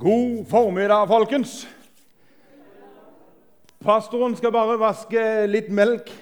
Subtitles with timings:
[0.00, 1.66] God formiddag, folkens.
[3.82, 6.12] Pastoren skal bare vaske litt melk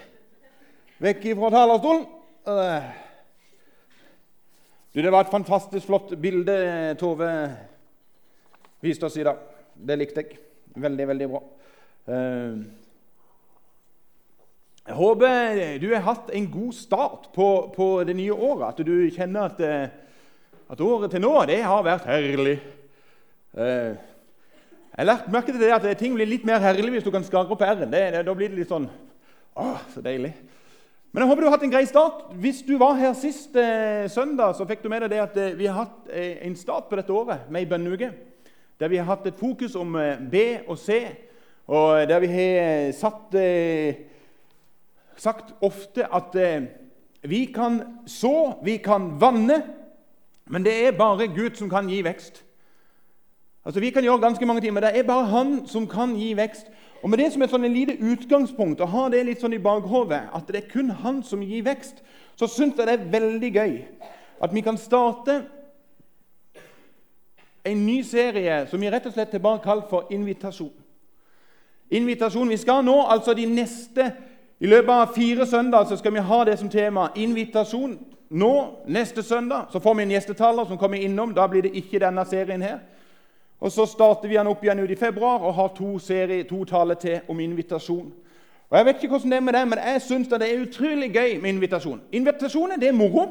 [1.05, 2.07] vekk fra talerstolen.
[4.97, 6.55] Det var et fantastisk flott bilde
[6.97, 7.29] Tove
[8.81, 9.45] viste oss i dag.
[9.77, 10.41] Det likte jeg.
[10.87, 11.43] Veldig, veldig bra.
[12.17, 12.57] Eh.
[14.87, 18.73] Jeg håper du har hatt en god start på, på det nye året.
[18.73, 19.87] At du kjenner at, eh,
[20.73, 22.57] at året til nå det har vært herlig.
[23.57, 23.97] Eh,
[24.97, 27.25] jeg har lagt merke til det at ting blir litt mer herlig hvis du kan
[27.25, 27.89] skare opp r-en.
[27.89, 28.89] Da blir det litt sånn
[29.57, 30.35] Åh, så deilig.
[31.09, 32.27] Men jeg håper du har hatt en grei start.
[32.37, 35.55] Hvis du var her sist eh, søndag, så fikk du med deg det at eh,
[35.57, 38.11] vi har hatt eh, en start på dette året med ei bønneuke.
[38.77, 40.99] Der vi har hatt et fokus om eh, B og C,
[41.73, 43.33] og der vi har eh, satt,
[45.17, 46.37] sagt ofte at
[47.25, 49.63] vi kan så, vi kan vanne,
[50.45, 52.43] men det er bare Gud som kan gi vekst.
[53.67, 56.37] Altså, Vi kan gjøre ganske mange ting, men det er bare han som kan gi
[56.37, 56.67] vekst.
[57.03, 60.23] Og Med det som et sånn lite utgangspunkt, å ha det litt sånn i bakhodet,
[60.35, 62.03] at det er kun han som gir vekst,
[62.37, 63.75] så syns jeg det er veldig gøy
[64.43, 65.43] at vi kan starte
[67.65, 70.73] en ny serie som vi rett og slett har bare kalt for Invitasjon.
[71.91, 72.49] Invitasjon.
[72.49, 74.13] Vi skal nå, altså de neste
[74.61, 77.11] I løpet av fire søndager så skal vi ha det som tema.
[77.15, 77.99] Invitasjon.
[78.31, 78.53] Nå,
[78.89, 81.35] neste søndag, så får vi en gjestetaler som kommer innom.
[81.35, 82.79] Da blir det ikke denne serien her.
[83.61, 86.65] Og Så starter vi den opp igjen ut i februar og har to, serie, to
[86.65, 88.13] taler til om invitasjon.
[88.71, 91.13] Og Jeg vet ikke hvordan det er med det, men jeg syns det er utrolig
[91.15, 92.01] gøy med invitasjon.
[92.13, 93.27] Invitasjoner det er moro.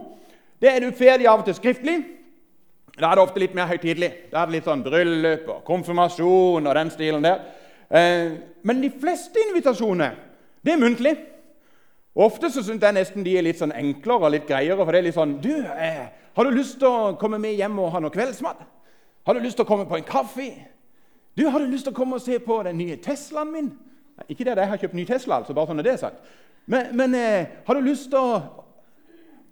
[0.62, 2.04] Det er du ferdig av og til skriftlig.
[3.00, 4.12] Da er det ofte litt mer høytidelig.
[4.32, 7.42] Da er det litt sånn bryllup og konfirmasjon og den stilen der.
[7.90, 10.16] Eh, men de fleste invitasjoner
[10.66, 11.18] det er muntlig.
[12.16, 14.80] Ofte så syns jeg nesten de er litt sånn enklere og litt greiere.
[14.80, 17.78] For det er litt sånn Du, eh, har du lyst til å komme med hjem
[17.80, 18.64] og ha noe kveldsmat?
[19.26, 20.52] Har du lyst til å komme på en kaffe?
[21.38, 23.72] Du, Har du lyst til å komme og se på den nye Teslaen min?
[24.30, 26.22] Ikke det at jeg har kjøpt ny Tesla, altså, bare sånn er det sagt.
[26.72, 28.38] Men, men eh, har du lyst til å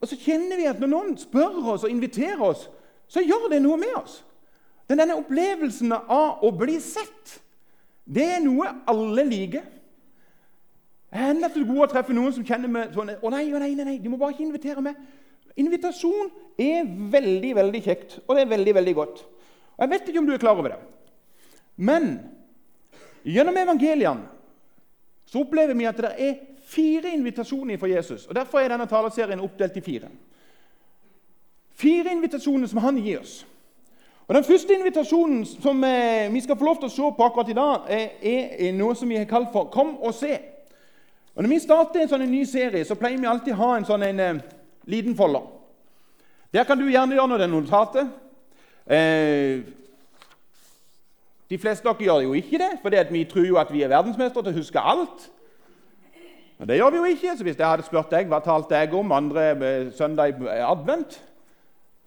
[0.03, 2.66] Og så kjenner vi at når noen spør oss og inviterer oss,
[3.08, 4.18] så gjør det noe med oss.
[4.90, 7.38] Den denne opplevelsen av å bli sett,
[8.03, 9.64] det er noe alle liker.
[11.14, 13.72] Jeg er nettopp god å treffe noen som kjenner meg sånn Å nei, å nei,
[13.80, 15.00] nei, de må bare ikke invitere meg.
[15.56, 19.24] Invitasjon er veldig, veldig kjekt, og det er veldig, veldig godt.
[19.78, 20.80] Og Jeg vet ikke om du er klar over det,
[21.76, 22.20] men
[23.26, 24.30] gjennom evangeliene
[25.26, 26.36] så opplever vi at det er
[26.70, 28.28] fire invitasjoner fra Jesus.
[28.28, 30.12] og Derfor er denne taleserien oppdelt i fire.
[31.74, 33.46] Fire invitasjoner som han gir oss.
[34.28, 37.50] Og Den første invitasjonen som eh, vi skal få lov til å se på akkurat
[37.50, 40.40] i dag, er, noe som vi har kalt for 'Kom og se'.
[41.36, 43.86] Og Når vi starter en sånn ny serie, så pleier vi alltid å ha en
[43.86, 44.42] sånn en, en,
[44.86, 45.42] liten folder.
[46.54, 48.08] Der kan du gjerne gjøre noe notatet.
[48.88, 49.64] Eh,
[51.50, 53.92] de fleste av dere gjør jo ikke det, for vi tror jo at vi er
[53.92, 55.28] verdensmestere til å huske alt.
[56.58, 57.38] Men det gjør vi jo ikke.
[57.38, 61.22] så Hvis jeg hadde spurt deg hva talte jeg om andre eh, søndag i advent,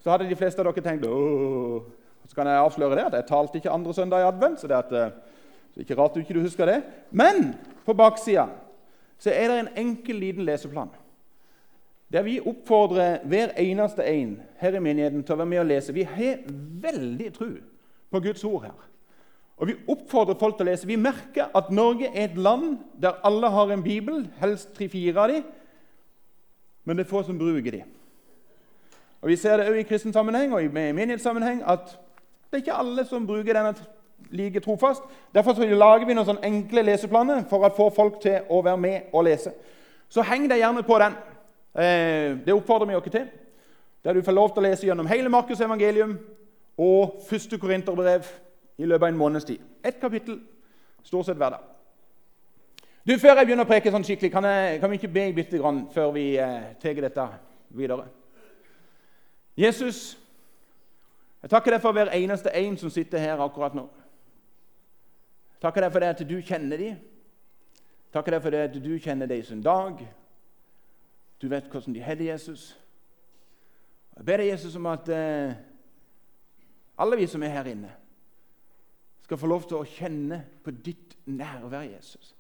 [0.03, 1.81] så hadde de fleste av dere tenkt Åh.
[2.27, 4.61] Så kan jeg avsløre det at jeg talte ikke andre søndag i advent.
[4.61, 5.13] så det er
[5.75, 6.83] så ikke rart du ikke husker det.
[7.11, 7.55] Men
[7.87, 8.49] på baksida
[9.25, 10.91] er det en enkel, liten leseplan
[12.13, 15.95] der vi oppfordrer hver eneste en her i menigheten til å være med og lese.
[15.95, 16.45] Vi har
[16.83, 17.49] veldig tro
[18.11, 18.77] på Guds ord her.
[19.57, 20.87] Og Vi oppfordrer folk til å lese.
[20.87, 25.33] Vi merker at Norge er et land der alle har en bibel, helst tre-fire av
[25.33, 25.45] dem,
[26.85, 27.93] men det er få som bruker dem.
[29.23, 31.99] Og Vi ser det også i kristen sammenheng og i menighetssammenheng at
[32.51, 33.75] det er ikke alle som bruker denne
[34.31, 35.03] like trofast.
[35.35, 39.01] Derfor lager vi noen sånne enkle leseplaner for å få folk til å være med
[39.13, 39.51] og lese.
[40.09, 41.17] Så heng deg gjerne på den.
[41.77, 43.29] Eh, det oppfordrer vi dere til.
[44.05, 46.17] Der du får lov til å lese gjennom hele Markus' evangelium
[46.79, 48.25] og første korinterbrev
[48.79, 49.61] i løpet av en måneds tid.
[49.85, 50.41] Ett kapittel
[51.05, 51.65] stort sett hver dag.
[53.07, 55.59] Du, Før jeg begynner å preke sånn skikkelig, kan, jeg, kan vi ikke be bitte
[55.61, 57.27] grann før vi eh, tar dette
[57.77, 58.09] videre?
[59.57, 60.19] Jesus,
[61.43, 63.85] jeg takker deg for hver eneste en som sitter her akkurat nå.
[65.63, 66.97] Takker deg for det at du kjenner dem.
[68.13, 70.03] Takker deg for det at du kjenner deres dag,
[71.43, 72.79] du vet hvordan de har Jesus.
[74.17, 75.57] Jeg ber deg, Jesus, om at eh,
[76.99, 77.93] alle vi som er her inne,
[79.27, 82.33] skal få lov til å kjenne på ditt nærvær, Jesus.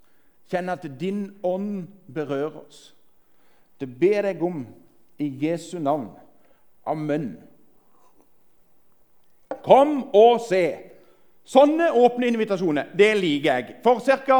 [0.48, 2.94] Kjenne at din ånd berører oss.
[3.80, 4.62] Det ber jeg om
[5.18, 6.08] i Jesu navn.
[6.86, 7.34] Amen.
[9.66, 10.64] Kom og se.
[11.46, 13.76] Sånne åpne invitasjoner det liker jeg.
[13.84, 14.38] For ca.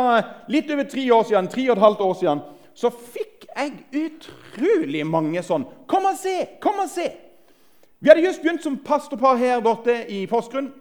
[0.50, 2.44] litt over tre år siden, tre og et halvt år siden
[2.76, 3.25] så fikk
[3.56, 6.46] jeg utrolig mange sånn 'Kom og se!
[6.60, 7.12] Kom og se!'
[8.00, 10.72] Vi hadde just begynt som pastorpar her borte i Porsgrunn.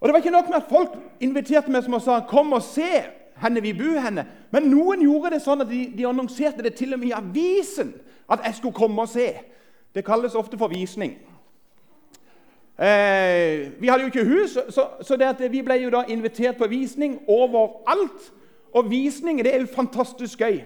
[0.00, 0.88] Og Det var ikke nok med at folk
[1.20, 3.04] inviterte meg som og sa 'kom og se
[3.36, 4.26] henne vi bor henne'.
[4.50, 7.94] Men noen gjorde det sånn at de, de annonserte det til og med i avisen
[8.30, 9.34] at jeg skulle komme og se.
[9.94, 11.16] Det kalles ofte for visning.
[12.78, 17.20] Eh, vi hadde jo ikke hus, så, så vi ble jo da invitert på visning
[17.28, 18.32] overalt.
[18.74, 20.60] Og visning det er jo fantastisk gøy.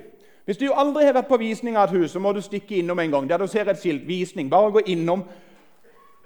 [0.50, 2.98] Hvis du aldri har vært på visning av et hus, så må du stikke innom
[2.98, 3.26] en gang.
[3.30, 4.48] Der du ser et skilt 'Visning'.
[4.50, 5.20] Bare gå innom.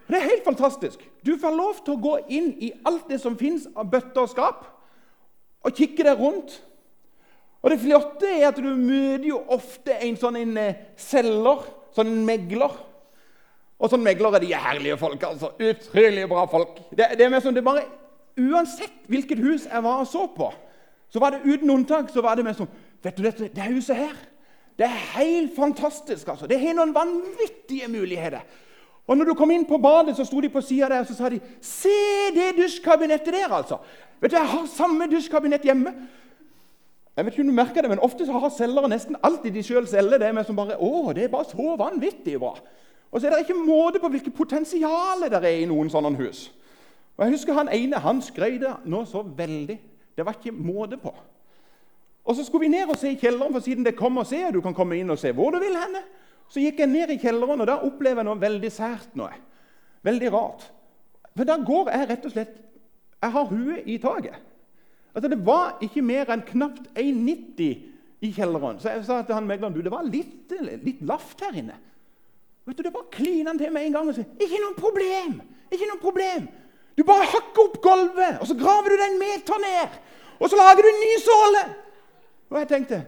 [0.09, 0.99] Det er helt fantastisk.
[1.27, 4.29] Du får lov til å gå inn i alt det som fins av bøtter og
[4.29, 4.65] skap,
[5.63, 6.63] og kikke deg rundt.
[7.63, 11.61] Og Det flotte er at du møter jo ofte en sånn en eh, selger,
[11.93, 12.73] sånn en megler.
[13.79, 15.23] Og sånn meglere de er herlige folk.
[15.23, 15.53] altså.
[15.61, 16.81] Utrolig bra folk.
[16.97, 17.85] Det, det er mer som det bare,
[18.41, 20.49] Uansett hvilket hus jeg var og så på,
[21.13, 22.67] så var det uten unntak så var det mer som
[23.05, 24.15] Vet du dette, det huset her
[24.79, 26.29] det er helt fantastisk.
[26.29, 26.47] altså.
[26.47, 28.41] Det har noen vanvittige muligheter.
[29.07, 31.15] Og når du kom inn på badet, så sto de på sida der og så
[31.15, 31.89] sa de, 'Se
[32.35, 33.77] det dusjkabinettet der!' altså.
[34.21, 35.95] Vet du, Jeg har samme dusjkabinett hjemme.
[37.17, 39.87] Jeg vet ikke om du merker det, men Ofte har selgere nesten alltid de sjøl
[39.87, 42.61] selger det med som bare 'Å, det er bare så vanvittig bra'.
[43.13, 46.53] Og så er det ikke måte på hvilket potensial det er i noen sånne hus.
[47.17, 49.79] Og jeg husker Han ene han skrøt nå så veldig.
[50.17, 51.15] Det var ikke måte på.
[52.25, 54.51] Og Så skulle vi ned og se i kjelleren, for siden det kommer og ser,
[54.51, 55.77] du kan komme inn og se hvor du vil.
[55.77, 56.03] henne.
[56.49, 59.17] Så gikk jeg ned i kjelleren, og da opplever jeg noe veldig sært.
[59.17, 59.33] noe.
[60.03, 60.71] Veldig rart.
[61.37, 62.61] For da går jeg rett og slett
[63.23, 64.35] Jeg har huet i taket.
[65.15, 67.79] Altså Det var ikke mer enn knapt 1,90
[68.21, 68.81] i kjelleren.
[68.81, 70.53] Så jeg sa til han megleren du, det var litt,
[70.85, 71.79] litt lavt her inne.
[72.67, 75.41] Vet du, Det bare kliner han til med en gang og sier 'Ikke noe problem!'
[75.75, 76.49] ikke noe problem.
[76.95, 79.97] Du bare hakker opp gulvet, og så graver du den meter ned.
[80.39, 81.63] Og så lager du en ny såle.
[82.51, 83.05] Og jeg tenkte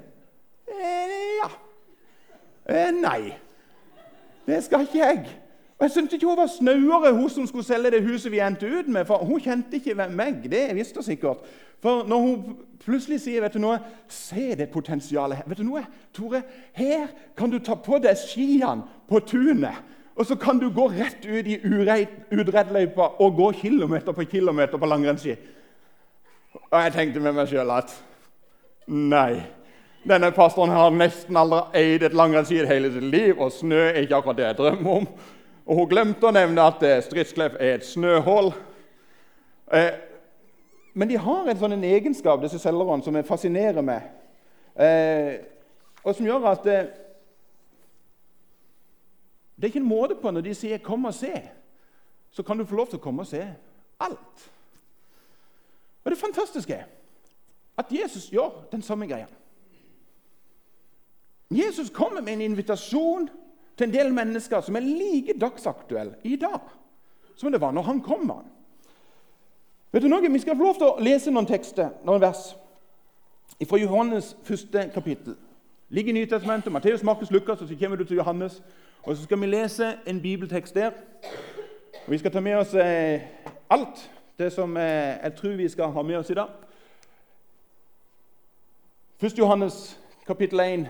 [0.69, 1.51] eh, Ja.
[2.69, 3.35] Eh, nei.
[4.47, 5.27] Det skal ikke jeg.
[5.79, 8.67] Og Jeg syntes ikke hun var snauere, hun som skulle selge det huset vi endte
[8.67, 9.05] ut med.
[9.05, 10.51] For hun kjente ikke meg.
[10.51, 11.37] Det visste sikkert.
[11.81, 13.79] For når hun plutselig sier vet du noe,
[14.09, 15.45] Se det potensialet her.
[15.47, 15.85] Vet du noe,
[16.15, 16.43] Tore,
[16.73, 17.07] Her
[17.37, 19.77] kan du ta på deg skiene på tunet.
[20.17, 21.59] Og så kan du gå rett ut i
[22.33, 25.35] utreddløypa og gå kilometer på kilometer på langrennsski.
[26.71, 27.93] Og jeg tenkte med meg sjøl at
[28.87, 29.43] nei.
[30.07, 34.21] Denne pastoren har nesten aldri eid et langrennsski hele sitt liv, og snø er ikke
[34.21, 35.09] akkurat det jeg drømmer om.
[35.67, 38.53] Og Hun glemte å nevne at Stridsklepp er et snøhull.
[39.75, 39.91] Eh,
[40.95, 44.07] men de har en sånn egenskap disse selgerne, som fascinerer meg,
[44.79, 45.43] eh,
[46.05, 46.87] og som gjør at eh,
[49.57, 51.49] Det er ikke en måte på når de sier 'kom og se',
[52.31, 53.41] så kan du få lov til å komme og se
[54.01, 54.51] alt.
[56.05, 56.85] Og Det fantastiske
[57.77, 59.27] at Jesus gjør den samme greia.
[61.51, 63.29] Jesus kommer med en invitasjon
[63.77, 66.61] til en del mennesker som er like dagsaktuelle i dag
[67.37, 68.33] som det var når han kom.
[69.93, 70.33] Vet du noe?
[70.33, 72.49] Vi skal få lov til å lese noen tekster, noen vers,
[73.69, 75.37] fra Johannes første kapittel.
[75.89, 78.63] Ligger i Nytestamentet, Matteus, Markus, Lukas, og så kommer du til Johannes.
[79.03, 80.91] Og Så skal vi lese en bibeltekst der.
[82.07, 83.21] Og Vi skal ta med oss eh,
[83.71, 86.49] alt det som eh, jeg tror vi skal ha med oss i dag.
[89.21, 89.39] 1.
[89.39, 90.89] Johannes kapittel 1.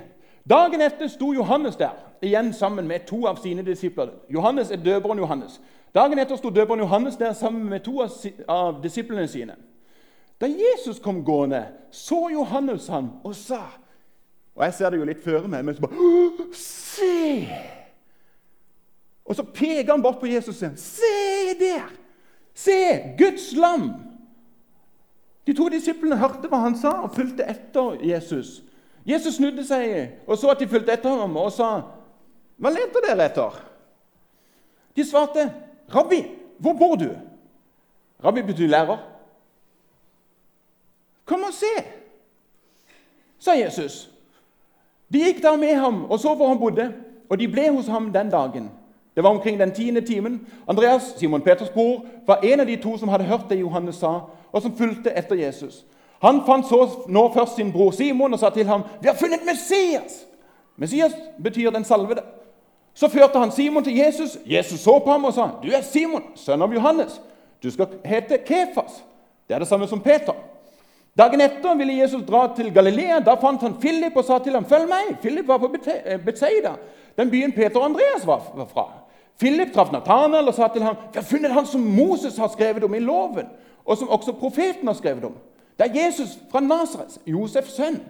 [0.50, 1.90] Dagen etter sto Johannes der
[2.22, 4.08] igjen sammen med to av sine disipler.
[4.28, 5.60] Johannes er døperen Johannes.
[5.94, 8.02] Dagen etter sto døperen Johannes der sammen med to
[8.48, 9.54] av disiplene sine.
[10.40, 13.62] Da Jesus kom gående, så Johannes ham og sa
[14.56, 17.48] Og jeg ser det jo litt føre meg, men så bare Se!
[19.24, 21.92] Og så peker han bort på Jesus og sier, 'Se der!
[22.54, 22.72] Se,
[23.18, 24.15] Guds lam!'
[25.46, 28.62] De to disiplene hørte hva han sa, og fulgte etter Jesus.
[29.06, 31.82] Jesus snudde seg og så at de fulgte etter ham, og sa,
[32.58, 33.62] 'Hva leter dere etter?'
[34.96, 35.52] De svarte,
[35.94, 36.24] 'Rabbi,
[36.58, 37.14] hvor bor du?'
[38.24, 38.98] Rabbi betyr lærer.
[41.24, 41.84] 'Kom og se',
[43.38, 44.10] sa Jesus.
[45.12, 46.94] De gikk der med ham og så hvor han bodde,
[47.28, 48.70] og de ble hos ham den dagen.
[49.14, 50.46] Det var omkring den tiende timen.
[50.68, 54.20] Andreas, Simon Peters bror, var en av de to som hadde hørt det Johannes sa,
[54.56, 55.84] og som fulgte etter Jesus.
[56.24, 56.80] Han fant så
[57.12, 60.24] nå først sin bror Simon og sa til ham, 'Vi har funnet Messias!'
[60.76, 62.22] Messias betyr den salvede.
[62.94, 64.38] Så førte han Simon til Jesus.
[64.46, 67.20] Jesus så på ham og sa, 'Du er Simon, sønn av Johannes.
[67.62, 69.02] Du skal hete Kefas.'
[69.48, 70.32] Det er det samme som Peter.
[71.18, 73.20] Dagen etter ville Jesus dra til Galilea.
[73.20, 75.68] Da fant han Philip og sa til ham, 'Følg meg.' Philip var på
[76.24, 76.72] Betseida,
[77.18, 78.92] den byen Peter og Andreas var fra.
[79.38, 82.84] Philip traff Nathanael og sa til ham, 'Vi har funnet han som Moses har skrevet
[82.84, 83.48] om i loven',
[83.86, 85.38] og som også profeten har skrevet om.'
[85.78, 88.00] Det er Jesus fra Nasaret, Josefs sønn.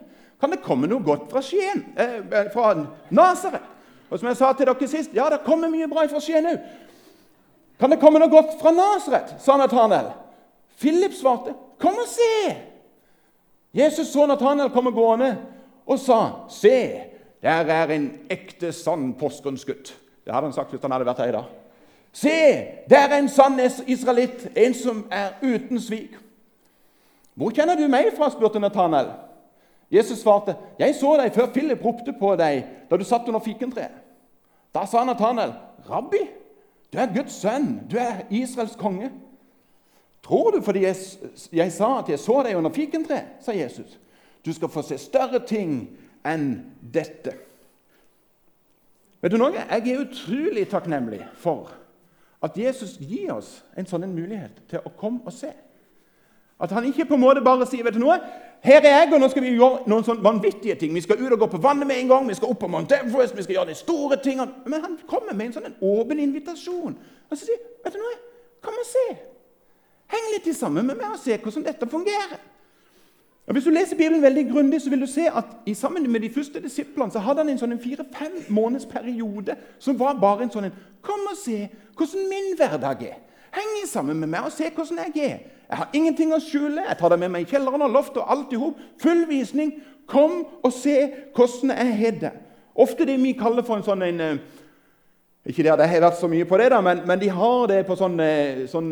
[0.41, 1.85] Kan det komme noe godt fra Skien?
[1.99, 2.75] Eh, eh fra
[3.11, 3.65] Nasaret?
[4.11, 6.61] Og som jeg sa til dere sist, ja, det kommer mye bra fra Skien òg.
[7.81, 9.35] Kan det komme noe godt fra Nasaret?
[9.39, 10.13] sa Nathanael.
[10.79, 12.57] Philip svarte, 'Kom og se!'
[13.75, 15.37] Jesus så Nathanael komme gående
[15.87, 17.01] og sa, 'Se,
[17.43, 21.29] der er en ekte, sann påskensgutt.' Det hadde han sagt hvis han hadde vært her
[21.29, 21.45] i dag.
[22.17, 26.15] Se, der er en sann israelitt, en som er uten svik.
[27.35, 28.31] Hvor kjenner du meg fra?
[28.33, 29.11] spurte Nathanael.
[29.91, 34.01] Jesus svarte, 'Jeg så deg før Philip ropte på deg da du satt under fikentreet.'
[34.75, 35.53] Da sa Nathanael,
[35.91, 36.23] 'Rabbi,
[36.93, 39.13] du er Guds sønn, du er Israels konge.'
[40.23, 40.97] 'Tror du fordi jeg,
[41.53, 43.99] jeg sa at jeg så deg under fikentreet?' sa Jesus.
[44.45, 47.37] 'Du skal få se større ting enn dette.'
[49.23, 49.53] Vet du noe?
[49.53, 51.71] Jeg er utrolig takknemlig for
[52.43, 55.53] at Jesus gir oss en sånn mulighet til å komme og se.
[56.61, 58.17] At han ikke på en måte bare sier vet du noe,
[58.65, 60.95] her er jeg, og nå skal vi gjøre noen sånne vanvittige ting.
[60.97, 62.95] Vi skal ut og gå på vannet med en gang, vi skal opp på Mount
[62.97, 64.65] Everest, vi skal gjøre de store tingene.
[64.65, 66.97] Men han kommer med en sånn en åpen invitasjon.
[67.29, 68.17] Og så sier vet du noe,
[68.65, 69.07] kom og se.
[70.13, 72.41] Heng litt sammen med meg og se hvordan dette fungerer.
[73.47, 76.21] Og Hvis du leser Bibelen veldig grundig, så vil du se at i sammen med
[76.21, 80.51] de første disiplene så hadde han en sånn fire-fem måneders periode som var bare en
[80.51, 80.73] sånn
[81.07, 83.21] Kom og se hvordan min hverdag er.
[83.55, 85.39] Heng sammen med meg og se hvordan jeg er.
[85.69, 86.83] Jeg har ingenting å skjule.
[86.89, 88.81] Jeg tar deg med meg i kjelleren og loftet og alt i hop.
[89.03, 89.71] Full visning.
[90.11, 90.97] Kom og se
[91.37, 92.33] hvordan jeg har det.
[92.75, 94.37] Ofte det vi kaller for en sånn en, eh,
[95.47, 97.69] Ikke det at jeg har vært så mye på det, da, men, men de har
[97.71, 98.19] det på sånn,
[98.67, 98.89] sånn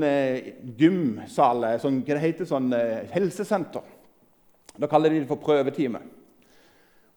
[0.78, 2.68] gymsal, sånn, hva det heter, sånn
[3.10, 3.82] helsesenter.
[4.80, 6.00] Da kaller de det for prøvetime.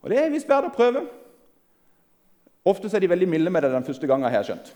[0.02, 1.08] Og Det er visst verdt å prøve.
[2.68, 4.76] Ofte er de veldig milde med det den første gangen, har jeg skjønt.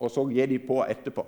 [0.00, 1.24] Og så gir de på etterpå.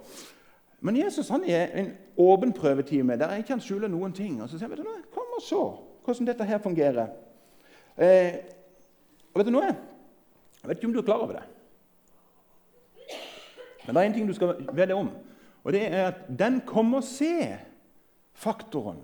[0.80, 4.42] Men Jesus han er en åpen prøvetime der jeg ikke kan skjule noen ting.
[4.42, 5.62] Og så sier han, vet du noe, Kom og se
[6.06, 7.06] hvordan dette her fungerer.
[7.97, 8.35] Eh,
[9.33, 9.71] og vet du noe?
[10.61, 11.47] Jeg vet ikke om du er klar over det.
[13.87, 15.11] Men det er en ting du skal vite om.
[15.64, 19.02] Og det er at den kommer og se-faktoren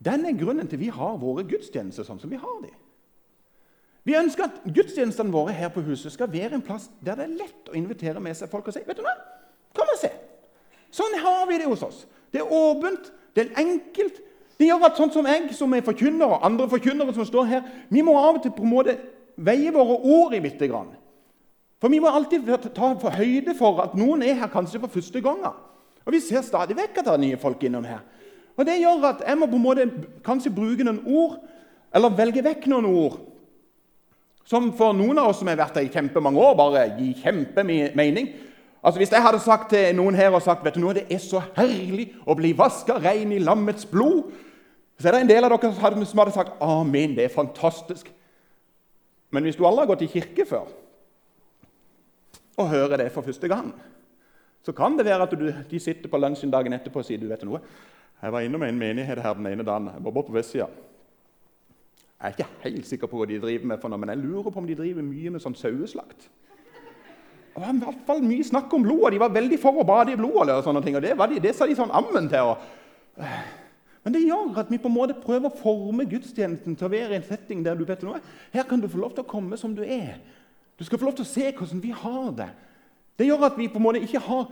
[0.00, 2.76] den er grunnen til vi har våre gudstjenester sånn som vi har dem.
[4.08, 7.36] Vi ønsker at gudstjenestene våre her på huset skal være en plass der det er
[7.42, 9.12] lett å invitere med seg folk og si vet du hva?
[9.76, 10.10] Kom og se.
[10.90, 12.06] Sånn har vi det hos oss.
[12.32, 14.22] Det er åpent, det er enkelt.
[14.58, 17.68] Det gjør at sånn som jeg, som er forkynner, og andre forkynnere som står her,
[17.88, 18.96] vi må av og til på en måte
[19.40, 20.90] veie våre ord i bitte grann.
[21.80, 25.22] For vi må alltid ta for høyde for at noen er her kanskje for første
[25.24, 25.46] gang.
[26.04, 28.02] Og vi ser stadig vekk at det er nye folk innom her.
[28.60, 29.88] Og Det gjør at jeg må på en måte
[30.24, 31.38] kanskje bruke noen ord,
[31.96, 33.16] eller velge vekk noen ord,
[34.44, 38.28] som for noen av oss som har vært her i kjempemange år, bare gir kjempemening.
[38.82, 41.20] Altså Hvis jeg hadde sagt til noen her og sagt vet du noe, det er
[41.22, 44.28] så herlig å bli vaska rein i lammets blod,
[45.00, 48.10] så er det en del av dere som hadde sagt amen, det er fantastisk.
[49.30, 50.68] Men hvis du aldri har gått i kirke før
[52.60, 53.70] og hører det for første gang,
[54.66, 57.30] så kan det være at du, de sitter på lunsjen dagen etterpå og sier du
[57.30, 57.62] vet noe,
[58.20, 59.88] jeg var innom en menighet her den ene dagen.
[59.94, 60.66] Jeg var på vestsida.
[62.20, 64.52] Jeg er ikke helt sikker på hva de driver med, for noe, men jeg lurer
[64.52, 66.26] på om de driver mye med sånn saueslakt.
[67.50, 69.86] Det var i hvert fall mye snakk om blod, og de var veldig for å
[69.88, 70.52] bade i blod.
[70.52, 72.52] og sånne ting, og Det, de, det sa de sånn ammen til.
[72.52, 73.24] Og...
[74.04, 77.16] Men det gjør at vi på en måte prøver å forme gudstjenesten til å være
[77.16, 78.20] en setting der du vet noe.
[78.52, 80.20] Her kan du få lov til å komme som du er.
[80.76, 82.48] Du skal få lov til å se hvordan vi har det.
[83.20, 84.46] Det gjør at vi på en måte ikke har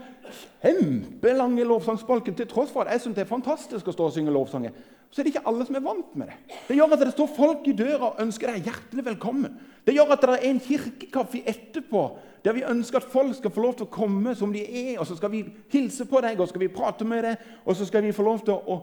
[0.61, 4.33] kjempelange lovsangspalken til tross for at jeg synes det er fantastisk å stå og synge
[4.35, 4.75] lovsanger.
[5.09, 6.57] Så er det ikke alle som er vant med det.
[6.67, 9.55] Det gjør at det står folk i døra og ønsker deg hjertelig velkommen.
[9.87, 12.03] Det gjør at det er en kirkekaffe etterpå
[12.45, 14.99] der vi ønsker at folk skal få lov til å komme som de er.
[14.99, 15.41] og Så skal vi
[15.73, 18.43] hilse på deg og skal vi prate med deg, og så skal vi få lov
[18.45, 18.77] til å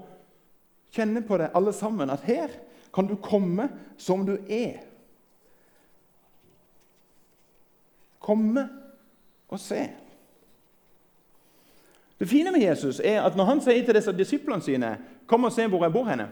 [0.97, 2.11] kjenne på det alle sammen.
[2.11, 2.59] At her
[2.91, 3.69] kan du komme
[4.03, 4.83] som du er.
[8.19, 8.67] Komme
[9.49, 9.83] og se.
[12.19, 14.97] Det fine med Jesus er at når han sier til disse disiplene sine
[15.29, 16.31] kom og se hvor jeg bor henne,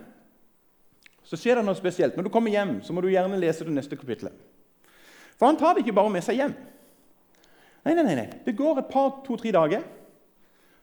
[1.25, 2.16] så skjer det noe spesielt.
[2.16, 4.33] Når du kommer hjem, så må du gjerne lese det neste kapittelet.
[5.38, 6.54] For han tar det ikke bare med seg hjem.
[7.85, 8.28] Nei, nei, nei.
[8.44, 9.85] Det går et par, to-tre dager.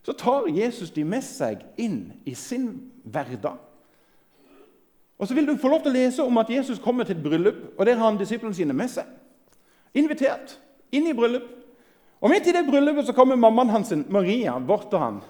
[0.06, 2.68] Så tar Jesus de med seg inn i sin
[3.04, 3.58] hverdag.
[5.22, 7.24] Og Så vil du få lov til å lese om at Jesus kommer til et
[7.24, 9.06] bryllup, og der har han disiplene sine med seg.
[9.94, 10.56] Invitert
[10.92, 11.61] inn i bryllup.
[12.22, 15.22] Og Midt i det bryllupet så kommer mammaen hans, Maria, bort til han.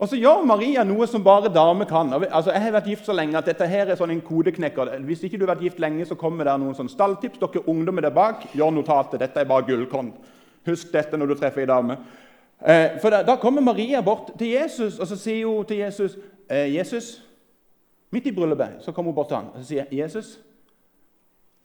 [0.00, 2.12] Og så gjør Maria noe som bare damer kan.
[2.12, 4.94] Altså, jeg har vært gift så lenge at dette her er sånn en kodeknekker.
[5.04, 7.40] Hvis ikke du har vært gift lenge, så kommer det noen sånn stalltips.
[7.40, 9.20] Dere ungdommer der bak, gjør notatet.
[9.20, 10.14] Dette er bare gullkorn.
[10.68, 11.98] Husk dette når du treffer ei dame.
[12.60, 16.16] Eh, for da, da, kommer Maria bort til Jesus, og så sier hun til Jesus
[16.48, 17.14] eh, Jesus,
[18.10, 20.32] Midt i bryllupet så kommer hun bort til han og så sier Jesus,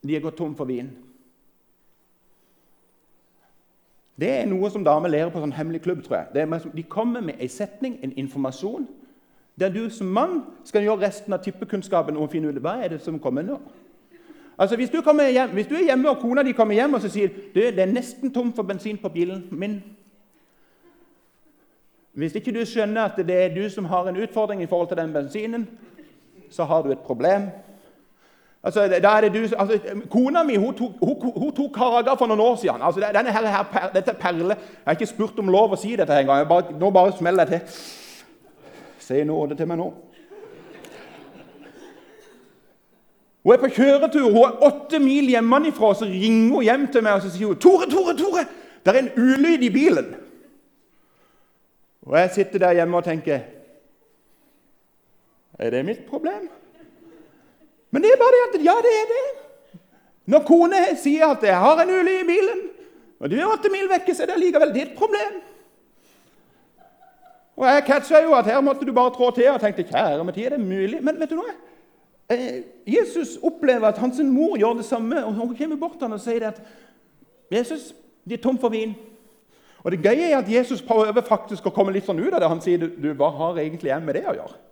[0.06, 0.92] de er gått tom for vin.
[4.20, 6.04] Det er noe som damer lærer på sånn hemmelig klubb.
[6.04, 6.60] tror jeg.
[6.74, 8.86] De kommer med en setning, en informasjon,
[9.60, 13.00] der du som mann skal gjøre resten av tippekunnskapen og finne ut hva er det
[13.00, 13.60] som kommer nå.
[14.58, 17.10] Altså, hvis du, hjem, hvis du er hjemme og kona di kommer hjem og så
[17.12, 19.82] sier du, det er nesten tom for bensin på bilen min
[22.16, 24.96] Hvis ikke du skjønner at det er du som har en utfordring i forhold til
[24.96, 25.66] den bensinen,
[26.50, 27.50] så har du et problem.
[28.66, 29.78] Altså, da er det du, altså,
[30.10, 32.82] Kona mi hun tok, hun, hun tok Karaga for noen år siden.
[32.82, 36.16] Altså, denne her, her, dette perle, Jeg har ikke spurt om lov å si dette
[36.18, 36.50] engang.
[36.80, 37.78] Nå bare smeller jeg til.
[38.98, 39.86] Si nåde til meg nå.
[43.46, 47.20] Hun er på kjøretur, hun er åtte mil hjemmefra, så ringer hun hjem til meg
[47.20, 48.46] og så sier hun, 'Tore, Tore, Tore,
[48.82, 50.14] det er en ulyd i bilen.'
[52.02, 53.40] Og jeg sitter der hjemme og tenker
[55.58, 56.50] Er det mitt problem?
[57.96, 59.26] Men det er bare det at ja, det er det.
[60.28, 62.66] Når kone sier at 'jeg har en ulykke i bilen',
[63.20, 65.38] og du er åtte mil vekke, så er det likevel ditt problem.
[67.56, 70.34] Og Jeg catcha jo at her måtte du bare trå til og tenkte 'kjære med
[70.34, 71.54] tid, er det mulig?' Men vet du noe?
[72.30, 75.24] Eh, Jesus opplever at hans mor gjør det samme.
[75.24, 76.60] og Hun kommer bort til ham og sier at
[77.50, 77.94] 'Jesus,
[78.28, 78.94] de er tom for vin.'
[79.84, 82.48] Og Det gøye er at Jesus prøver faktisk å komme litt sånn ut av det.
[82.48, 84.65] Han sier du, 'Hva har egentlig jeg med det å gjøre?'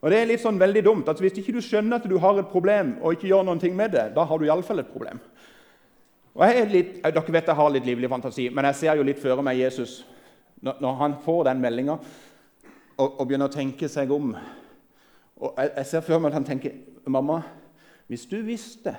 [0.00, 1.08] Og Det er litt sånn veldig dumt.
[1.08, 3.76] at Hvis ikke du skjønner at du har et problem, og ikke gjør noen ting
[3.76, 5.20] med det, da har du iallfall et problem.
[6.34, 9.02] Og jeg er litt, Dere vet jeg har litt livlig fantasi, men jeg ser jo
[9.02, 10.04] litt føre meg Jesus
[10.62, 14.34] når, når han får den meldinga og, og begynner å tenke seg om
[15.40, 16.74] og jeg, jeg ser før meg at han tenker
[17.08, 17.40] Mamma,
[18.12, 18.92] hvis du visste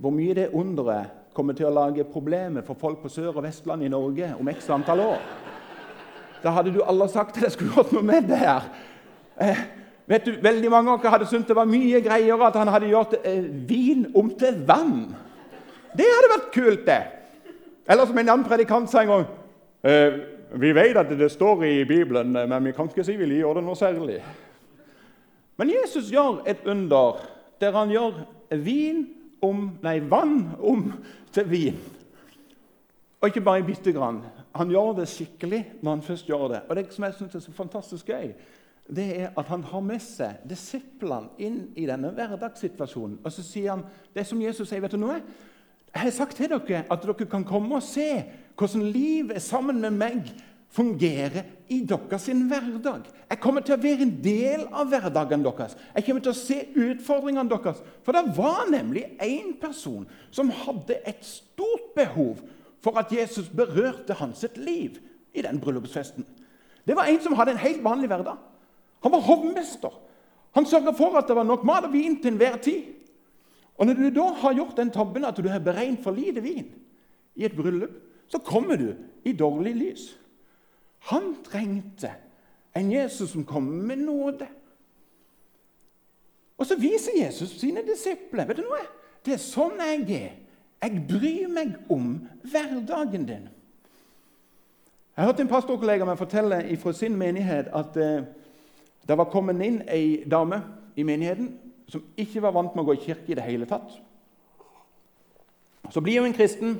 [0.00, 3.88] hvor mye det underet kommer til å lage problemer for folk på Sør- og Vestlandet
[3.88, 5.24] i Norge om x antall år,
[6.44, 8.68] da hadde du alle sagt at jeg skulle gjort noe med det her.
[10.10, 12.68] Eh, vet du, Veldig mange av dere hadde syntes det var mye greiere at han
[12.68, 15.14] hadde gjort eh, vin om til vann.
[15.94, 17.02] Det hadde vært kult, det.
[17.86, 19.24] Eller som en annen predikant sa en gang
[19.82, 20.18] eh,
[20.60, 23.64] Vi vet at det står i Bibelen, men vi kan ikke si vi gjør det
[23.64, 24.18] noe særlig.
[25.58, 27.22] Men Jesus gjør et under
[27.60, 28.22] der han gjør
[28.64, 29.04] vin
[29.42, 30.88] om, nei, vann om
[31.32, 31.78] til vin.
[33.20, 34.22] Og ikke bare bitte grann.
[34.56, 36.62] Han gjør det skikkelig når han først gjør det.
[36.68, 38.32] Og Det som jeg synes er så fantastisk gøy,
[38.90, 43.20] det er at han har med seg disiplene inn i denne hverdagssituasjonen.
[43.24, 44.82] Og så sier han det som Jesus sier.
[44.82, 45.20] vet du noe?
[45.90, 48.24] Jeg har sagt til dere at dere kan komme og se
[48.58, 50.32] hvordan livet sammen med meg
[50.70, 53.08] fungerer i deres hverdag.
[53.30, 55.76] Jeg kommer til å være en del av hverdagen deres.
[55.94, 57.82] Jeg kommer til å se utfordringene deres.
[58.06, 62.42] For det var nemlig én person som hadde et stort behov
[62.80, 65.00] for at Jesus berørte hans liv
[65.34, 66.26] i den bryllupsfesten.
[66.86, 68.38] Det var en som hadde en helt vanlig hverdag.
[69.02, 69.92] Han var hovmester.
[70.56, 72.82] Han sørga for at det var nok mat og vin til enhver tid.
[73.80, 76.66] Og Når du da har gjort den tabben at du har beregnet for lite vin
[77.34, 77.94] i et bryllup,
[78.28, 80.18] så kommer du i dårlig lys.
[81.08, 82.12] Han trengte
[82.76, 84.46] en Jesus som kom med nåde.
[86.58, 88.82] Og så viser Jesus sine disipler vet du noe?
[89.24, 90.36] Det er sånn jeg er.
[90.80, 92.12] Jeg bryr meg om
[92.52, 93.48] hverdagen din.
[95.16, 98.28] Jeg hørte en pastorkollega meg fortelle fra sin menighet at eh,
[99.10, 100.62] det var kommet inn ei dame
[100.96, 101.50] i menigheten
[101.90, 103.96] som ikke var vant med å gå i kirke i det hele tatt.
[105.90, 106.78] Så blir hun en kristen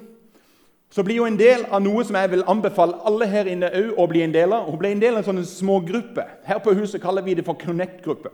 [0.91, 4.07] så blir hun en del av noe som jeg vil anbefale alle her inne å
[4.11, 4.67] bli en del av.
[4.67, 6.25] Hun ble en del av en sånn smågruppe.
[6.47, 8.33] Her på huset kaller vi det for Connect-gruppe.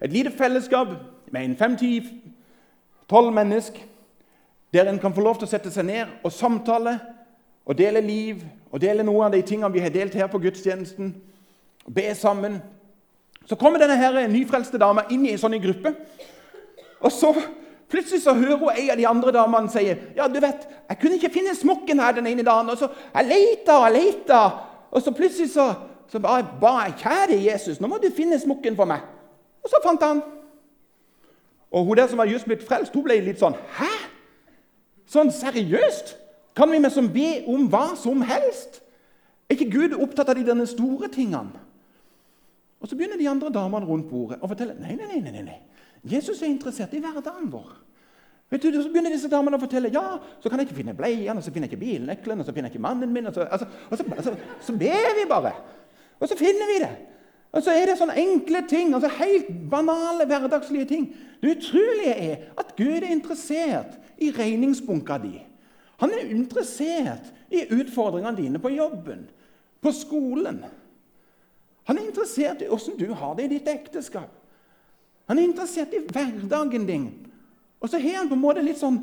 [0.00, 0.94] Et lite fellesskap
[1.30, 3.84] med en fem-ti-tolv mennesker
[4.72, 6.96] der en kan få lov til å sette seg ned og samtale
[7.68, 8.40] og dele liv
[8.72, 11.12] og dele noen av de tingene vi har delt her på gudstjenesten.
[11.92, 12.62] Be sammen.
[13.46, 15.94] Så kommer denne her nyfrelste dama inn i en sånn gruppe.
[17.02, 17.34] Og så
[17.92, 19.82] Plutselig så hører hun en av de andre damene si
[20.16, 22.70] ja, du vet, jeg kunne ikke finne smokken her den ene dagen.
[22.70, 24.38] og så Jeg leita og leita,
[24.90, 25.74] og så plutselig så,
[26.08, 29.04] så bare ba jeg kjære Jesus, nå må du finne smokken for meg.
[29.60, 30.22] Og så fant han.
[31.70, 33.92] Og hun der som var just blitt frelst, hun ble litt sånn Hæ?
[35.12, 36.16] Sånn seriøst?
[36.56, 38.80] Kan vi med som be om hva som helst?
[39.50, 41.60] Er ikke Gud opptatt av de denne store tingene?
[42.82, 45.60] Og Så begynner de andre damene rundt bordet å fortelle nei, nei, nei, nei, nei.
[46.02, 47.70] Jesus er interessert i hverdagen vår.
[48.50, 51.36] Vet du, Så begynner disse damene å fortelle ja, så kan jeg ikke finne bleien,
[51.36, 53.30] og så finner jeg ikke bilnøkkelen, og så finner jeg ikke mannen min.
[53.30, 54.34] Og så, altså, og så, altså,
[54.66, 55.54] så ber vi bare.
[56.18, 56.92] Og så finner vi det.
[57.52, 61.08] Og så er det sånne enkle ting, altså helt banale, hverdagslige ting.
[61.42, 65.36] Det utrolige er at Gud er interessert i regningsbunka di.
[66.02, 69.26] Han er interessert i utfordringene dine på jobben,
[69.82, 70.62] på skolen.
[71.88, 74.30] Han er interessert i åssen du har det i ditt ekteskap.
[75.30, 77.06] Han er interessert i hverdagen din.
[77.80, 79.00] Og så har han på en måte litt sånn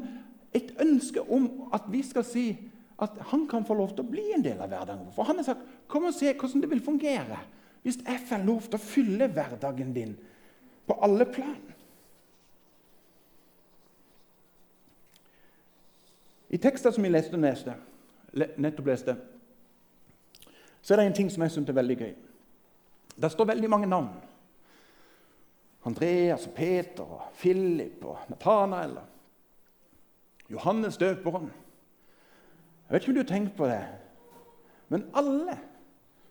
[0.55, 2.45] et ønske om at vi skal si
[2.99, 5.11] at han kan få lov til å bli en del av hverdagen.
[5.15, 7.45] For han har sagt 'Kom og se hvordan det vil fungere'
[7.83, 10.17] hvis jeg får lov til å fylle hverdagen din
[10.87, 11.61] på alle plan.
[16.49, 17.75] I teksten som vi leste, neste,
[18.57, 19.15] nettopp leste,
[20.81, 22.15] så er det en ting som jeg syns er veldig gøy.
[23.21, 24.09] Der står veldig mange navn.
[25.85, 28.97] Andreas og Peter og Philip og Nathanael
[30.51, 31.51] Johannes døperen.
[32.89, 33.85] Jeg vet ikke om du har tenkt på det,
[34.89, 35.59] men alle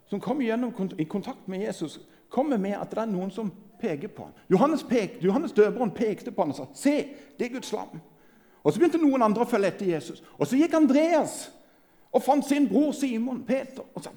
[0.08, 4.24] som kommer i kontakt med Jesus, kommer med at det er noen som peker på
[4.24, 4.32] ham.
[4.50, 7.98] Johannes, pek, Johannes døperen pekte på ham og sa 'Se, det er Guds lam'.
[8.64, 10.22] Og Så begynte noen andre å følge etter Jesus.
[10.38, 11.52] Og Så gikk Andreas
[12.12, 14.10] og fant sin bror Simon, Peter, og sa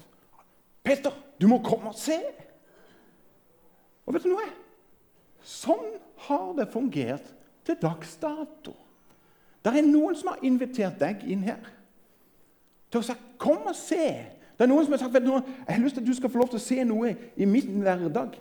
[0.84, 2.51] 'Peter, du må komme og se'.
[4.06, 4.48] Og vet du noe?
[5.42, 5.96] Sånn
[6.28, 7.32] har det fungert
[7.66, 8.74] til dags dato.
[9.62, 11.62] Det er noen som har invitert deg inn her
[12.90, 14.26] til å si 'Kom og se'.
[14.58, 16.14] Det er noen som har sagt vet du noe, 'Jeg har lyst til at du
[16.14, 18.38] skal få lov til å se noe i min hverdag'.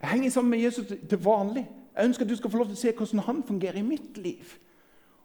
[0.00, 1.68] Jeg henger sammen med Jesus til vanlig.
[1.96, 4.18] Jeg ønsker at du skal få lov til å se hvordan han fungerer i mitt
[4.18, 4.58] liv.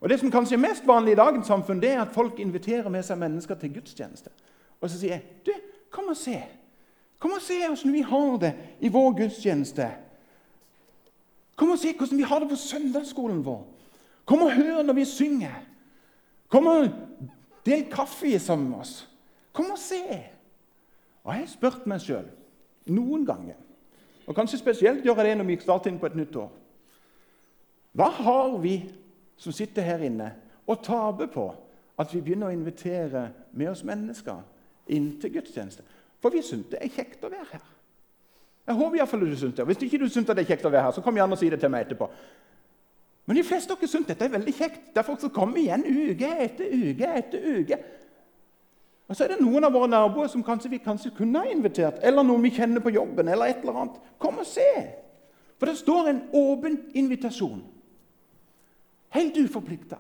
[0.02, 2.90] Og Det som kanskje er mest vanlig i dagens samfunn, det er at folk inviterer
[2.90, 4.30] med seg mennesker til gudstjeneste.
[4.82, 5.52] Og så sier jeg, 'Du,
[5.90, 6.44] kom og se.
[7.20, 9.90] Kom og se hvordan vi har det i vår gudstjeneste.'
[11.56, 13.68] Kom og se hvordan vi har det på søndagsskolen vår.
[14.26, 15.58] Kom og hør når vi synger.
[16.48, 16.88] Kom og
[17.66, 19.10] del kaffe sammen med oss.
[19.54, 20.30] Kom og se.
[21.24, 22.30] Og Jeg har spurt meg sjøl
[22.90, 23.58] noen ganger,
[24.26, 26.50] og kanskje spesielt gjør jeg det når vi starter inn på et nytt år
[27.94, 28.80] Hva har vi
[29.38, 30.32] som sitter her inne,
[30.66, 31.46] og tape på
[32.00, 34.42] at vi begynner å invitere med oss mennesker
[34.88, 35.84] inn til gudstjeneste?
[36.20, 37.68] For vi syns det er kjekt å være her.
[38.70, 39.66] Jeg håper i hvert fall du syns det.
[39.66, 41.50] Hvis ikke du syns det er kjekt å være her, så kom gjerne og si
[41.50, 42.10] det til meg etterpå.
[43.30, 44.84] Men de fleste av dere syns dette er veldig kjekt.
[44.96, 47.80] Derfor så kommer vi igjen uke etter uke etter uke.
[49.10, 51.98] Og så er det noen av våre naboer som kanskje vi kanskje kunne ha invitert,
[52.06, 53.98] eller noen vi kjenner på jobben, eller et eller annet.
[54.22, 54.70] Kom og se!
[55.58, 57.64] For det står en åpen invitasjon.
[59.18, 59.98] Helt uforplikta.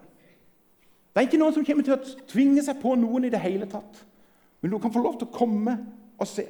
[1.09, 3.65] Det er ikke noen som kommer til å tvinge seg på noen i det hele
[3.69, 4.03] tatt.
[4.61, 5.73] Men du kan få lov til å komme
[6.19, 6.45] og se.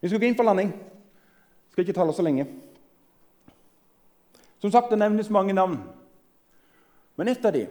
[0.00, 0.72] Vi skal gå inn for landing.
[1.70, 2.46] Skal ikke tale så lenge.
[4.60, 5.78] Som sagt, Det nevnes mange navn,
[7.16, 7.66] men ett av dem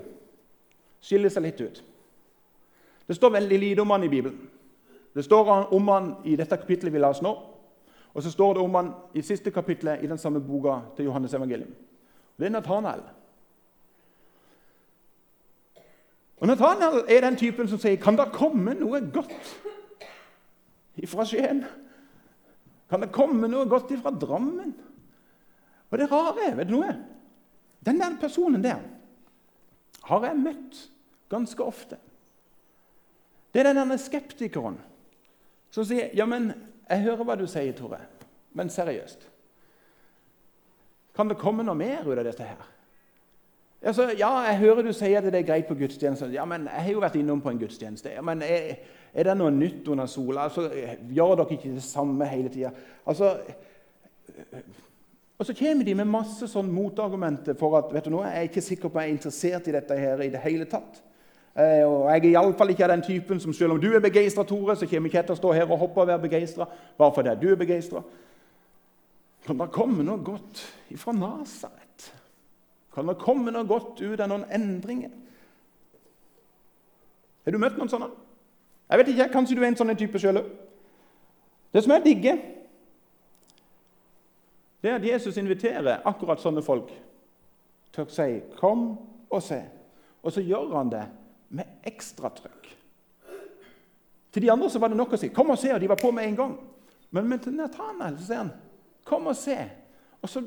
[1.02, 1.84] skiller seg litt ut.
[3.08, 4.50] Det står veldig lite om han i Bibelen.
[5.14, 7.32] Det står om han i dette kapitlet vi la oss nå,
[8.14, 11.34] og så står det om han i siste kapittelet i den samme boka til Johannes
[11.34, 11.74] evangelium.
[12.38, 13.02] Det er Nathanael.
[16.40, 19.60] Og Nathanael er den typen som sier, 'Kan det komme noe godt
[20.96, 21.66] ifra Skien?'
[22.90, 24.74] Kan det komme noe godt ifra Drammen?
[25.92, 26.96] Og det rare er, vet du noe?
[27.86, 28.80] Den der personen der
[30.04, 30.90] har jeg møtt
[31.30, 31.98] ganske ofte.
[33.54, 34.80] Det er den der skeptikeren
[35.72, 36.52] som sier ja, men
[36.90, 38.00] jeg hører hva du sier, Tore,
[38.58, 39.30] men seriøst.
[41.16, 42.79] Kan det komme noe mer ut av dette her?
[43.80, 46.28] Altså, ja, jeg hører du sier at det er greit på gudstjeneste.
[46.34, 48.12] Ja, men jeg har jo vært innom på en gudstjeneste.
[48.12, 48.76] Ja, men er,
[49.14, 50.50] er det noe nytt under sola?
[50.50, 50.68] Altså,
[51.16, 52.74] gjør dere ikke det samme hele tida?
[53.08, 53.38] Altså,
[55.40, 58.50] og så kommer de med masse sånn motargumenter for at vet du noe, jeg er
[58.50, 61.00] ikke sikker på at jeg er interessert i dette her i det hele tatt.
[61.56, 64.44] Eh, og Jeg er iallfall ikke av den typen som selv om du er begeistra,
[64.44, 66.68] Tore, så kommer ikke jeg til å stå her og hoppe og være begeistra
[67.00, 68.04] bare fordi du er begeistra.
[69.48, 71.89] Men det kommer noe godt ifra Nasaret?
[73.00, 75.12] Kan det komme noe godt ut av noen endringer?
[77.46, 78.10] Har du møtt noen sånne?
[78.90, 80.50] Jeg vet ikke, Kanskje du er en sånn type sjøl òg?
[81.72, 82.42] Det som jeg digger,
[84.84, 86.92] det er at Jesus inviterer akkurat sånne folk
[87.94, 88.98] til å si 'kom
[89.30, 89.64] og se'.
[90.24, 91.06] Og så gjør han det
[91.50, 92.68] med ekstra trøkk.
[94.32, 95.96] Til de andre så var det nok å si 'kom og se', og de var
[95.96, 96.58] på med en gang.
[97.12, 98.52] Men til Nathanael sier han
[99.06, 99.70] 'kom og se',
[100.22, 100.44] og så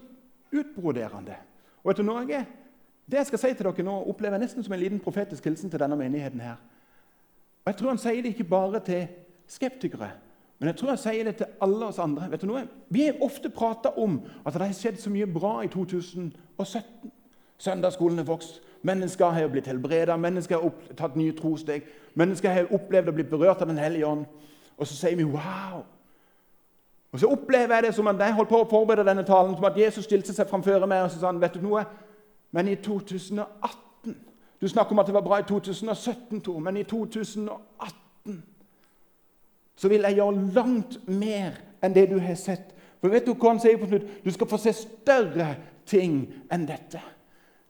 [0.52, 1.38] utbroderer han det.
[1.82, 2.44] Og vet du noe?
[3.10, 5.70] Det jeg skal si til dere nå, opplever jeg nesten som en liten profetisk hilsen
[5.70, 6.40] til denne menigheten.
[6.40, 6.56] her.
[7.64, 9.08] Og Jeg tror han sier det ikke bare til
[9.46, 10.10] skeptikere,
[10.58, 12.30] men jeg tror han sier det til alle oss andre.
[12.30, 12.68] Vet du noe?
[12.88, 17.12] Vi har ofte prata om at det har skjedd så mye bra i 2017.
[17.58, 18.62] Søndagsskolen har vokst.
[18.82, 21.82] Mennesker har blitt helbreda, mennesker har tatt nye trosteg.
[22.14, 24.24] Mennesker har opplevd å bli berørt av Den hellige ånd.
[24.78, 25.84] Og så sier vi 'wow'.
[27.12, 29.68] Og så opplever jeg det som at jeg holdt på å forberede denne talen, som
[29.68, 31.84] at Jesus stilte seg framfor meg og så sa han, vet du noe?
[32.52, 34.16] Men i 2018
[34.62, 38.42] Du snakker om at det var bra i 2017, Tor, men i 2018
[39.76, 42.68] så vil jeg gjøre langt mer enn det du har sett.
[43.00, 44.04] For vet Du hva han sier på slutt?
[44.22, 45.48] Du skal få se større
[45.88, 46.20] ting
[46.52, 47.00] enn dette.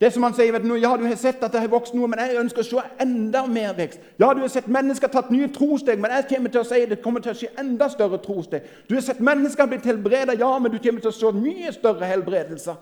[0.03, 2.09] Det som han sier, vet du, ja, du har sett at det har vokst noe,
[2.11, 4.01] men jeg ønsker å se enda mer vekst.
[4.19, 6.97] Ja, du har sett mennesker tatt nye trosteg, men jeg kommer til å si det
[6.99, 8.65] kommer til å skje enda større trosteg.
[8.89, 12.09] Du har sett mennesker blitt helbredet, ja, men du kommer til å se mye større
[12.09, 12.81] helbredelser.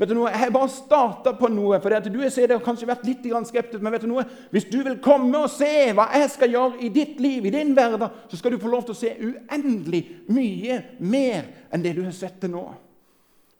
[0.00, 1.80] Vet du noe, Jeg har bare starta på noe.
[1.80, 4.24] for det at du har kanskje vært litt skeptisk, men vet du noe?
[4.50, 7.74] hvis du vil komme og se hva jeg skal gjøre i ditt liv, i din
[7.74, 12.02] hverdag, så skal du få lov til å se uendelig mye mer enn det du
[12.02, 12.64] har sett til nå.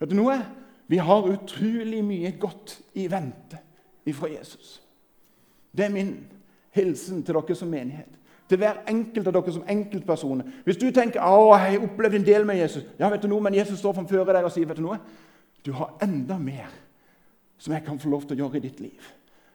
[0.01, 0.62] Vet du noe?
[0.93, 3.57] Vi har utrolig mye godt i vente
[4.05, 4.83] ifra Jesus.
[5.73, 6.11] Det er min
[6.77, 8.19] hilsen til dere som menighet.
[8.49, 10.51] Til hver enkelt av dere som enkeltpersoner.
[10.67, 13.41] Hvis du tenker å, jeg har opplevd en del med Jesus, ja, vet du noe,
[13.41, 14.99] men Jesus står framfor deg og sier vet du noe,
[15.65, 16.75] du har enda mer
[17.57, 19.07] som jeg kan få lov til å gjøre i ditt liv.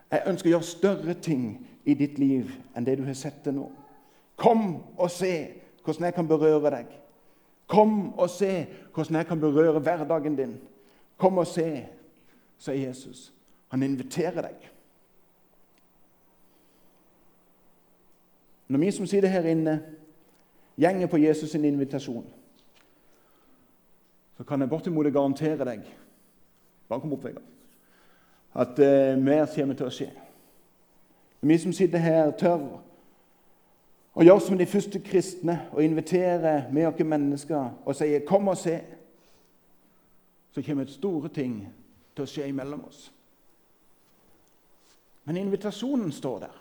[0.09, 1.43] Jeg ønsker å gjøre større ting
[1.85, 3.67] i ditt liv enn det du har sett til nå.
[4.39, 5.35] Kom og se
[5.83, 6.97] hvordan jeg kan berøre deg.
[7.69, 8.51] Kom og se
[8.95, 10.57] hvordan jeg kan berøre hverdagen din.
[11.17, 11.85] Kom og se,
[12.57, 13.33] sier Jesus.
[13.73, 14.71] Han inviterer deg.
[18.67, 19.79] Når vi som sitter her inne,
[20.77, 22.25] gjenger på Jesus' sin invitasjon,
[24.37, 25.87] så kan jeg bortimot garantere deg
[26.87, 27.43] bare kom opp, Vegard,
[28.53, 30.07] at eh, mer kommer til å skje.
[31.41, 32.63] Vi som sitter her, tør
[34.17, 38.57] å gjøre som de første kristne og invitere med oss mennesker og sier 'Kom og
[38.57, 38.81] se',
[40.57, 41.59] så kommer store ting
[42.15, 43.11] til å skje imellom oss.
[45.29, 46.55] Men invitasjonen står der.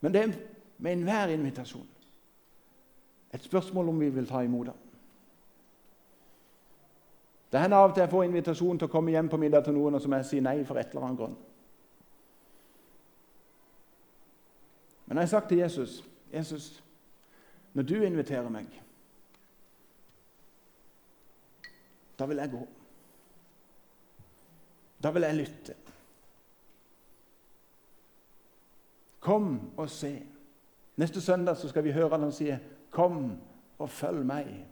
[0.00, 0.36] Men det er
[0.78, 1.90] med enhver invitasjon
[3.34, 4.78] et spørsmål om vi vil ta imot den.
[7.50, 9.74] Det hender av og til jeg får invitasjon til å komme hjem på middag til
[9.74, 11.34] noen, og som jeg sier nei for et eller annet grunn.
[15.06, 16.82] Men jeg har sagt til Jesus Jesus,
[17.74, 18.70] når du inviterer meg,
[22.18, 22.62] da vil jeg gå.
[25.02, 25.74] Da vil jeg lytte.
[29.20, 30.12] Kom og se.
[30.96, 32.54] Neste søndag skal vi høre han si
[32.90, 33.38] 'Kom
[33.78, 34.64] og følg meg'.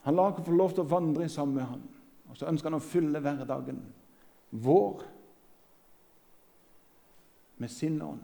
[0.00, 1.82] Han lar oss få lov til å vandre sammen med ham.
[2.28, 3.80] Og så ønsker han å fylle hverdagen
[4.50, 5.02] vår
[7.56, 8.22] med sin ånd.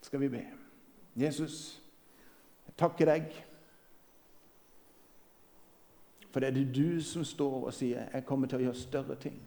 [0.00, 0.42] Skal vi be.
[1.16, 1.82] Jesus,
[2.66, 3.32] jeg takker deg.
[6.32, 9.14] For det er det du som står og sier 'Jeg kommer til å gjøre større
[9.14, 9.40] ting'.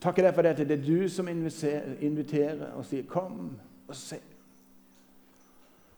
[0.00, 0.64] Takk takker deg for dette.
[0.64, 4.20] det er du som inviterer og sier 'Kom og se'.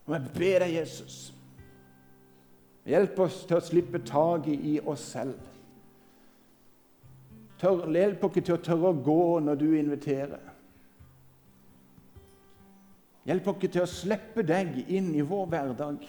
[0.07, 1.35] Og jeg ber deg, Jesus,
[2.87, 5.39] hjelp oss til å slippe taket i oss selv.
[7.59, 10.41] Tør, hjelp oss til å tørre å gå når du inviterer.
[13.29, 16.07] Hjelp oss til å slippe deg inn i vår hverdag,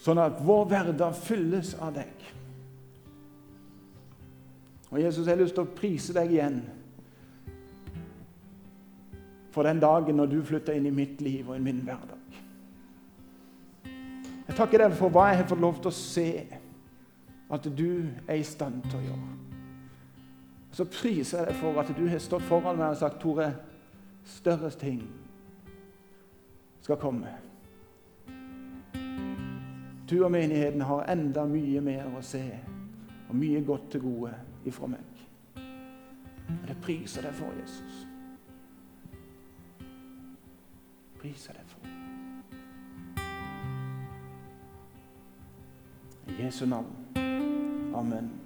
[0.00, 2.28] sånn at vår hverdag fylles av deg.
[4.90, 6.62] Og Jesus, jeg har lyst til å prise deg igjen
[9.54, 12.16] for den dagen når du flytter inn i mitt liv og i min hverdag.
[14.50, 16.30] Jeg takker deg for hva jeg har fått lov til å se
[17.50, 19.36] at du er i stand til å gjøre.
[20.74, 23.50] Så priser jeg deg for at du har stått foran meg og sagt Tore,
[24.26, 25.02] større ting
[26.82, 27.49] skal komme.
[30.10, 32.42] Du og menigheten har enda mye mer å se
[33.28, 34.32] og mye godt til gode
[34.66, 35.20] ifra meg.
[36.50, 38.00] Og det priser deg for, Jesus.
[41.20, 41.86] Priser deg for.
[46.26, 46.90] I Jesu navn.
[47.94, 48.39] Amen.